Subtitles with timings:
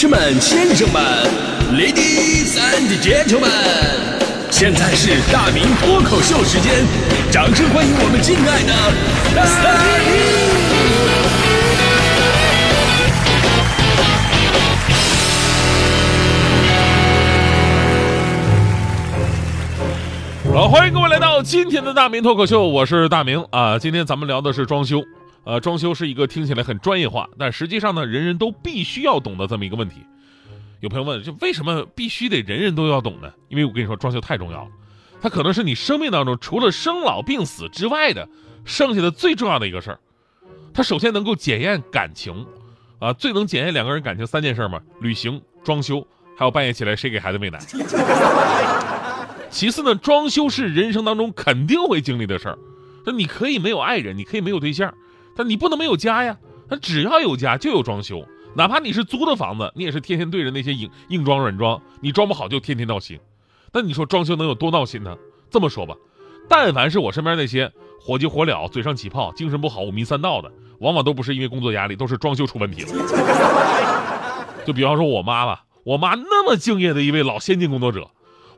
[0.00, 1.02] 士们、先生们
[1.74, 3.50] ，Ladies and Gentlemen，
[4.50, 6.86] 现在是大明脱口秀时间，
[7.30, 8.72] 掌声欢迎我们敬爱的
[9.34, 9.44] 大
[20.46, 20.54] 明！
[20.54, 23.78] 好，欢迎各位来到今天的大明脱口秀，我是大明啊。
[23.78, 25.04] 今天咱们聊的是装修。
[25.44, 29.96] 呃，装修是一个听起来很专业化，但实际上呢，人人都必须要懂的这么一个问题。
[30.80, 33.32] 有朋友问，就为什么必须得人人都要懂呢？
[33.48, 34.70] 因为我跟你说，装修太重要了，
[35.20, 38.28] 它可能是你生命当中除了生老病死之外的
[38.64, 39.98] 剩下的最重要的一个事儿。
[40.72, 42.46] 它首先能够检验感情，
[42.98, 47.58] 啊，最能检验两个人感情三件事嘛：旅行、装修，还有半夜起来谁给孩子喂奶。
[49.50, 52.58] 其次呢，装修是人生当中肯定会经历的事儿。
[53.04, 54.94] 那你可以没有爱人，你可以没有对象。
[55.42, 56.36] 你不能没有家呀！
[56.68, 63.18] 那只要有家就有装修，哪怕你是租的房子，你也是天天对着那些硬硬装软装，你装不好就天天闹心。
[63.72, 65.16] 那你说装修能有多闹心呢？
[65.50, 65.94] 这么说吧，
[66.48, 72.88] 但凡是我身边那些火急火燎、嘴上起泡、精神不好、五迷三道的，往往都不是因为工作压力，都是装修出问题了。
[74.64, 78.08] 就比方说我妈吧，我妈那么敬业的一位老先进工作者，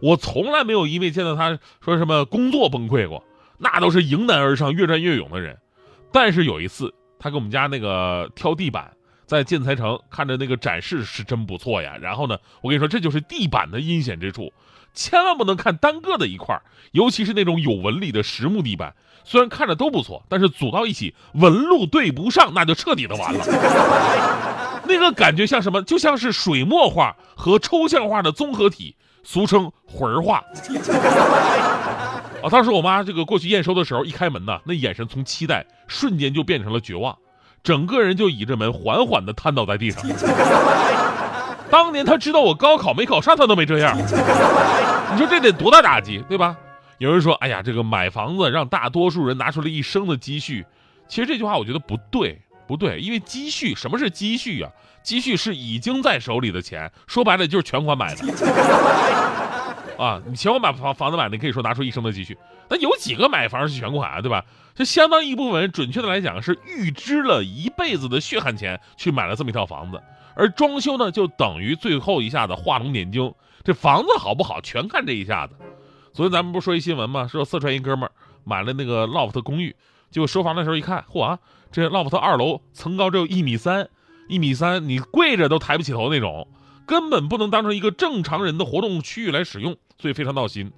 [0.00, 3.24] 我从来没有因为见到她说什么工作崩溃过，
[3.58, 5.56] 那都是迎难而上、越战越勇的人。
[6.12, 8.92] 但是有一次，他给我们家那个挑地板，
[9.26, 11.96] 在建材城看着那个展示是真不错呀。
[12.00, 14.52] 然后呢，我跟你说，这就是地板的阴险之处，
[14.92, 16.60] 千万不能看单个的一块
[16.92, 24.82] 尤其是那种有纹理的实木地板，虽然看着都不错，但是组到一起纹路对不上，那就彻底的完了。
[24.84, 25.80] 那个感觉像什么？
[25.82, 30.44] 就像是水墨画和抽象画的综合体，俗称魂画。
[32.42, 32.50] 啊！
[32.50, 37.16] 当时我妈这个过去验收的时候，一开门呐，那眼神从期待瞬间就变成了绝望，
[37.62, 40.02] 整个人就倚着门缓缓地瘫倒在地上。
[41.70, 43.96] 当年他知道我高考没考上，他都没这样。
[43.96, 46.56] 你说这得多大打击，对吧？
[46.98, 50.64] 有人说：“哎呀，这个买房子让大多数人拿出了一生的积蓄。”
[51.08, 54.68] 其实这句话我觉得不对，不对，因为积蓄什么是积蓄呀？
[55.02, 58.22] 积蓄是已经在手里的钱，说白了就是全款买的。
[60.02, 62.36] 啊，你全款买房房子买，你可以说拿出一生的积蓄。
[62.68, 64.44] 那有几个买房是全款啊，对吧？
[64.74, 70.02] 这相当一部分人，准确的来讲是预支了一辈子的血汗钱去买了这么一套房子。
[70.34, 73.32] 而装修呢，就等于最后一下子画龙点睛。
[73.62, 75.54] 这房子好不好，全看这一下子。
[76.12, 77.28] 昨天咱们不说一新闻吗？
[77.28, 78.12] 说四川一哥们儿
[78.42, 79.76] 买了那个 loft 公寓，
[80.10, 81.38] 结果收房的时候一看，嚯啊，
[81.70, 83.88] 这 loft 二楼层高只有一米三，
[84.28, 86.48] 一米三，你跪着都抬不起头那种。
[86.86, 90.72] 根本不能当成一个正常人的活动区域来使用，所以非常闹心。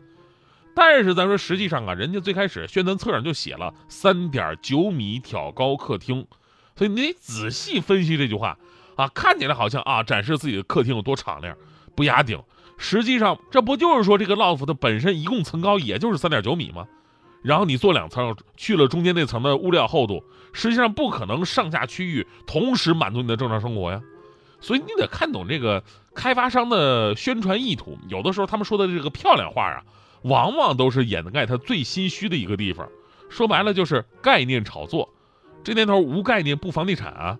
[0.75, 6.26] 但是咱说实际上啊，人家最开始宣传册上就写了三点九米挑高客厅，
[6.76, 8.59] 所以你得仔细分析这句话
[8.97, 11.56] 啊，看起来好像啊展示自己的客厅有多敞亮，
[11.94, 12.42] 不压顶。
[12.76, 16.86] 实际上这不就是说这个 loft 的本身一共层高也就是三点九米吗？
[17.41, 24.00] 然后你做两层，去了中间那层的物料厚度，实际上不可能上下区域同时满足你的正常生活呀。
[24.65, 29.85] 所以你得看懂这个开发商的宣传意图，有的时候他们说的这个漂亮话啊，
[30.23, 32.89] 往往都是掩盖他最心虚的一个地方。
[33.29, 35.11] 说白了就是概念炒作。
[35.63, 37.39] 这年头无概念不房地产啊，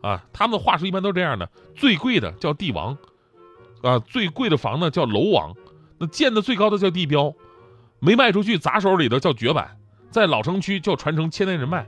[0.00, 2.98] 啊，他们的话术一般都这样的：最贵的叫地王，
[3.82, 5.54] 啊，最贵的房呢叫楼王，
[5.98, 7.32] 那建的最高的叫地标，
[8.00, 9.76] 没卖出去砸手里的叫绝版，
[10.10, 11.86] 在老城区叫传承千年人脉。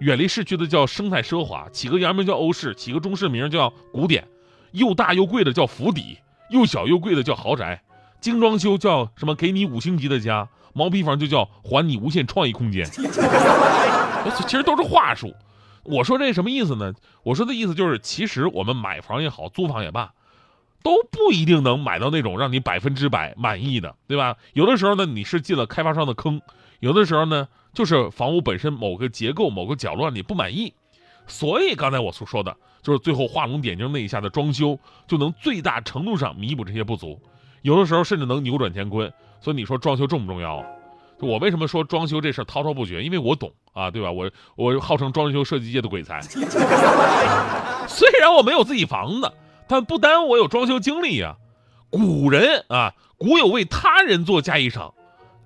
[0.00, 4.28] 远离市区的叫生态奢华，起个洋名叫欧式，起个中式名叫古典，
[4.70, 6.18] 又大又贵的叫府邸，
[6.50, 7.82] 又小又贵的叫豪宅，
[8.20, 9.34] 精装修叫什么？
[9.34, 12.86] 给你五星级的家，毛坯房就叫还你无限创意空间。
[14.46, 15.34] 其实都是话术。
[15.82, 16.92] 我说这什么意思呢？
[17.24, 20.12] 我说的意思就是，其实我们买房也好，租房也罢，
[20.84, 24.36] 都不一定能买到那种让你百分之百满意的，对吧？
[24.52, 26.38] 有的时候呢，你是进了开发商的坑；
[26.78, 27.48] 有的时候呢。
[27.78, 30.74] 就是房屋本身某个结构、某个角落你不满意，
[31.28, 34.76] 所以刚才我所说的，就是最后画龙点睛那一下的装修，
[35.06, 37.22] 就能最大程度上弥补这些不足，
[37.62, 39.12] 有的时候甚至能扭转乾坤。
[39.40, 40.66] 所以你说装修重不重要啊？
[41.20, 43.00] 就我为什么说装修这事滔滔不绝？
[43.00, 44.10] 因为我懂啊，对吧？
[44.10, 46.20] 我我号称装修设计界的鬼才，
[47.86, 49.32] 虽然我没有自己房子，
[49.68, 51.36] 但不耽误我有装修经历呀。
[51.90, 54.92] 古人啊，古有为他人做嫁衣裳。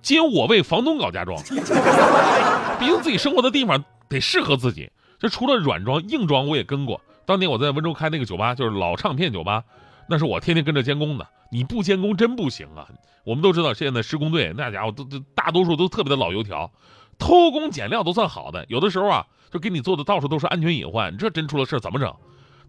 [0.03, 1.41] 今我为房东搞家装，
[2.77, 4.91] 毕竟自己生活的地方得适合自己。
[5.17, 6.99] 这除了软装、硬装，我也跟过。
[7.25, 9.63] 当年我在温州开那个酒吧，就是老唱片酒吧，
[10.09, 11.25] 那是我天天跟着监工的。
[11.49, 12.85] 你不监工真不行啊！
[13.23, 16.69] 我们都知道，现在施工队那家伙都都大多数都特别的老油条，
[17.17, 18.65] 偷工减料都算好的。
[18.67, 22.13] 有的时候啊，就给你做的到处都是安全隐患，这真出了事怎么整？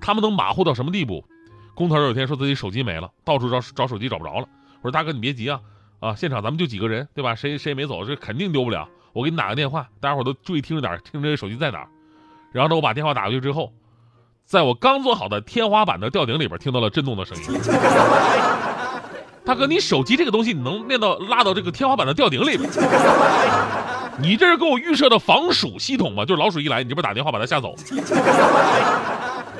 [0.00, 1.24] 他们能马虎到什么地步？
[1.74, 4.46] 工头有一天说自己手机没了，到处找找手机找不着了。
[4.82, 5.60] 我说大哥你别急啊，
[6.04, 7.34] 啊现场咱们就几个人对吧？
[7.34, 8.86] 谁谁也没走，这肯定丢不了。
[9.14, 11.88] 我给你打个电话，大家伙都注意听着点，听着这手机在哪儿。
[12.52, 13.72] 然后呢，我把电话打过去之后，
[14.44, 17.44] 在我刚做好的天花板的吊顶里边听到了震动的声音。
[19.46, 22.68] 大哥，你手机这个东西你能练到拉到这个天花板的吊顶里边？
[24.20, 26.24] 你这是给我预设的防鼠系统吗？
[26.24, 27.74] 就是老鼠一来，你这边打电话把它吓走。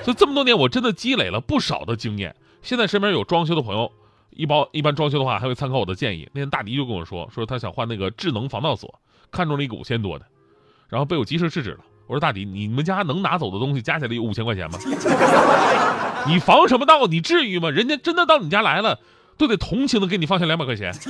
[0.05, 2.35] 所以这么多年，我真的积累了不少的经验。
[2.63, 3.91] 现在身边有装修的朋友，
[4.35, 6.29] 一般一般装修的话还会参考我的建议。
[6.33, 9.01] 那天大迪就跟我说，说他想换那个智能防盗锁，
[9.31, 10.27] 看中了一个五千多的，
[10.89, 11.79] 然后被我及时制止了。
[12.07, 14.79] 我说大迪，你们家能拿走的东西加起来有五千块钱吗？
[16.29, 17.07] 你防什么盗？
[17.07, 17.71] 你至于吗？
[17.71, 18.99] 人家真的到你家来了。
[19.37, 20.95] 都得同情的给你放下两百块钱，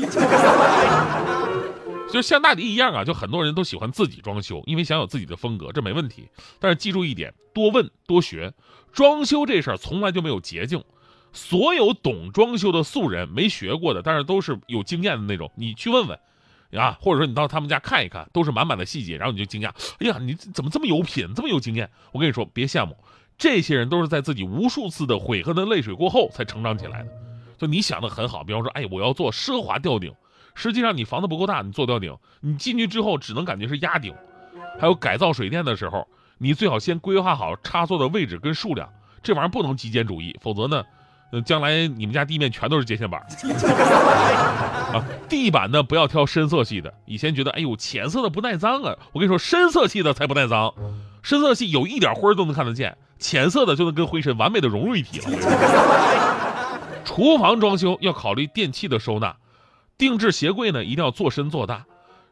[2.11, 6.27] 就像大迪一样啊，就很多人都喜欢自己装修，因为想有自己的风格，这没问题。
[6.59, 8.55] 但是记住一点，多问多学，
[8.95, 10.83] 装修这事儿从来就没有捷径。
[11.35, 16.19] 所有懂装修的素人，没学过的，但是都是有经验的那种，你去问问，
[16.81, 21.91] 啊，或者说你到他们家看一看，都是满满的细节，然后你就惊讶，哎呀，你怎么这么有品，这么有经验？
[22.13, 22.97] 我跟你说，别羡慕，
[23.37, 27.09] 这些人都是在自己无数次的悔恨的泪水过后才成长起来的。
[27.59, 30.13] 就你想的很好，比方说，哎，我要做奢华吊顶，
[30.55, 34.15] 实际上你房子不够大，你做吊顶，你进去之后只能感觉是压顶。
[34.79, 36.07] 还有改造水电的时候，
[36.39, 38.89] 你最好先规划好插座的位置跟数量，
[39.23, 40.85] 这玩意儿不能极简主义，否则呢，
[41.43, 43.21] 将来你们家地面全都是接线板。
[44.95, 50.73] 啊，地板呢不要挑深色系的，以前觉得，哎呦，浅色的不耐脏啊，我跟你说，深色系的才不耐脏，
[51.23, 55.29] 深色系有一点灰都能看得见，浅色的就能跟灰尘完美的融入一体了。
[57.05, 59.37] 厨房装修要考虑电器的收纳，
[59.99, 61.85] 定制鞋柜呢一定要做深做大，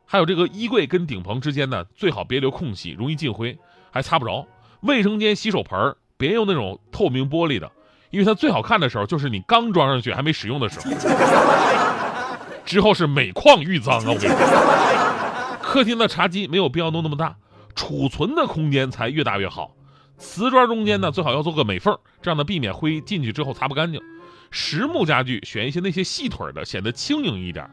[0.06, 3.58] 还有这个衣柜跟顶棚之间呢最好别留空隙，容易进灰，
[3.90, 4.46] 还擦不着。
[4.82, 7.70] 卫生间洗手盆别用那种透明玻璃的，
[8.12, 10.90] 因为它最好看的时候就是你刚装上去还没使用的时候，
[12.64, 14.04] 之后是每况愈脏啊！
[14.06, 17.34] 我跟你说，客厅的茶几没有必要弄那么大，
[17.74, 19.74] 储存的空间才越大越好。
[20.18, 24.00] 瓷砖中间呢最好要做个美缝，这样呢避免灰进去之后擦不干净。
[24.50, 27.68] 实木家具选一些那些细腿的，显得轻盈一点。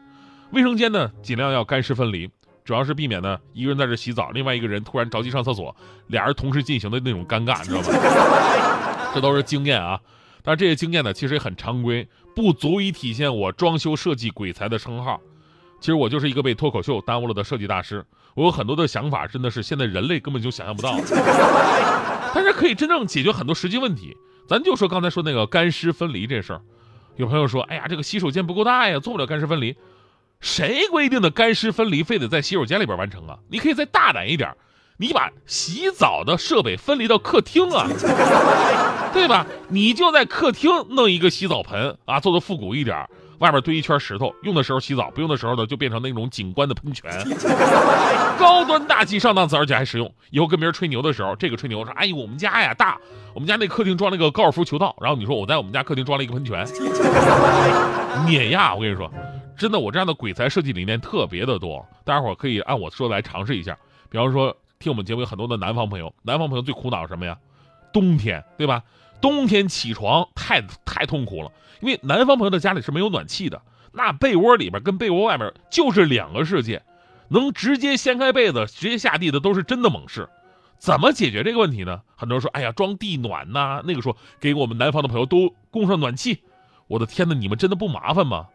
[0.52, 2.28] 卫生间呢，尽量要干湿分离，
[2.64, 5.76] 主要是避免呢一个人在这洗澡，另外一个人突然着急上厕所，
[6.06, 9.10] 俩人同时进行的那种尴尬，你知道吗？
[9.14, 10.00] 这都是经验啊。
[10.42, 15.20] 但是这些经验呢，其实也很常规，不足以体现我装修设计鬼才的称号。
[15.80, 18.04] 其实我就是一个被脱口秀耽误了的设计大师。
[18.34, 20.98] 我有很多的想法，真的是现在人类根本就想象不到，
[22.34, 24.16] 但是可以真正解决很多实际问题。
[24.46, 26.60] 咱就说刚才说那个干湿分离这事儿，
[27.16, 29.76] 有朋友说，哎呀，这个洗手间不够大呀，做不了干湿分离。
[30.40, 33.38] 谁规定的干湿分离非得在洗手间里边完成啊？
[33.50, 34.54] 你可以再大胆一点，
[35.00, 37.88] 你把洗澡的设备分离到客厅啊，
[39.14, 39.46] 对吧？
[39.68, 43.08] 你就在客厅弄一个洗澡盆啊，做的复古一点。
[43.38, 47.10] 外边堆一圈石头，用的时候洗澡，不用的时候呢，就变成那种景观的喷泉，
[48.38, 50.14] 高端大气上档次，而且还实用。
[50.28, 52.98] 以后跟别人吹牛的时候，这个吹牛说：“哎呦，我们家呀大，
[53.32, 56.62] 我们家那客厅装了个高尔夫球道。”然后你说我在我们家客厅装了一个喷泉，
[58.26, 58.74] 碾压！
[58.74, 59.10] 我跟你说，
[59.56, 63.74] 真的，我这样的鬼才设计理念特别的多，大家伙可以按我说的来尝试一下。
[64.10, 67.36] 比方说，听我们节目有很多的南方朋友，南方朋友最苦恼什么呀？
[67.92, 68.82] 冬天，对吧？
[69.20, 73.60] 冬天起床太太痛苦了，因为南方朋友的家里是没有暖气的，
[73.92, 76.82] 那被窝里边跟被窝外面就是两个世界，
[77.28, 80.26] 能直接掀开被子直接下地的都是真的猛士。
[80.78, 82.00] 怎么解决这个问题呢？
[82.16, 86.42] 很多人说，哎呀，装地暖呐，那个说给我们南方的朋友都供上暖气。
[86.86, 88.46] 我的天哪，你们真的不麻烦吗？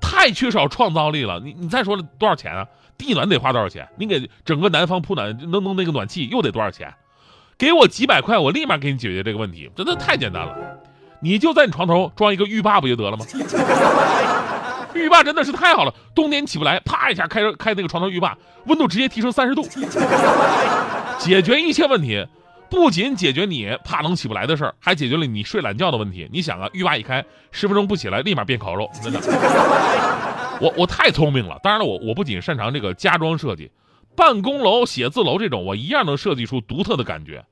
[0.00, 1.40] 太缺少创造力了。
[1.40, 2.66] 你你再说了多少钱啊？
[2.98, 3.88] 地暖得花多少钱？
[3.96, 6.92] 你给整个南方铺暖弄弄那个暖气又得多少钱？
[7.56, 10.56] 给我几百块，我立马给你解决这个问题，真的太简单了。
[11.20, 13.24] 你就在你床头装一个浴霸不就得了吗？
[14.94, 19.62] 浴霸真的是太好了，冬天起不来，啪一下开开那个床头浴霸，温度直接提升三十度，
[21.18, 22.26] 解决一切问题。
[22.70, 26.28] 不仅解决你怕冷起不来的事儿，还解决了你睡懒觉的问题。
[26.32, 29.20] 你想啊，浴霸一开，十分钟不起来，立马变烤肉， 真的。
[30.60, 31.58] 我我太聪明了。
[31.62, 33.70] 当然了，我我不仅擅长这个家装设计。
[34.16, 37.44] 办公楼、写字楼这种，我一样能设计出独特的感觉。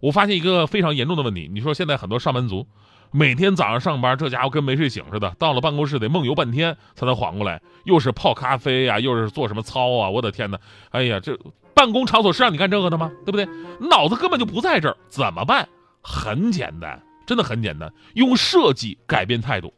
[0.00, 2.66] 我发现一个非常严重的问题，你说现在很多上班族，
[3.10, 10.58] 每天早上上班，这家伙跟没睡醒似的，到了办公室得梦游半天才能缓过来，又是泡咖啡呀，又是做什么操啊，我的天哪！
[10.90, 11.38] 哎呀，这
[11.78, 13.12] 办公场所是让你干这个的吗？
[13.24, 13.46] 对不对？
[13.78, 15.68] 脑子根本就不在这儿，怎么办？
[16.02, 19.72] 很简单，真的很简单，用设计改变态度。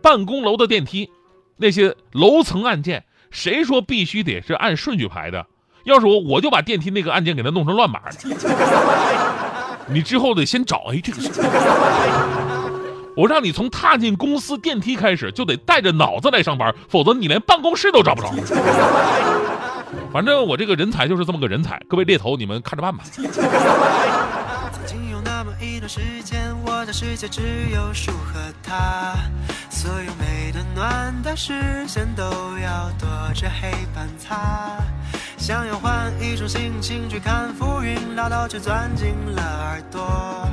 [0.00, 1.10] 办公楼的电梯，
[1.56, 5.44] 那些楼层按键，谁说必须得是按顺序排的？
[5.82, 8.02] 要是我，我就把电梯那个按键给它弄成乱码。
[9.88, 11.28] 你之后得先找，哎，这个是
[13.16, 18.32] 我让你从踏进公司电梯开始就得带着脑子来上班，否则你连办公室都找不着。
[20.12, 23.02] 反正我这个人才就是这么个人才，各位猎头你们看着办吧。
[23.12, 23.24] 曾
[24.84, 27.40] 经有那么一段时间，我的世界只
[27.72, 29.14] 有树和他，
[29.70, 32.24] 所有美的暖的视线都
[32.58, 34.76] 要躲着黑板擦。
[35.38, 40.46] 想要换一种心情去看浮云，唠叨却钻进了耳朵。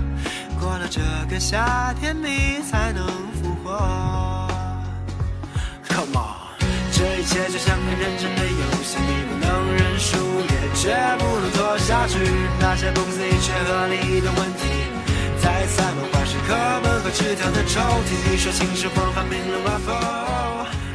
[0.60, 2.89] 过了这个夏天，你才
[7.20, 12.18] 一切就像个认真的游戏，你不能认输，也绝不能拖下去。
[12.62, 14.64] 那些不思议却合理的问题，
[15.38, 18.32] 在塞满坏事课本和纸条的抽屉。
[18.32, 20.89] 你说情是黄泛冰冷 waffle。